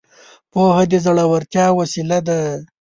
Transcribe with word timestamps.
پوهه 0.51 0.83
د 0.91 0.93
زړورتيا 1.05 1.65
وسيله 1.79 2.19
ده. 2.27 2.39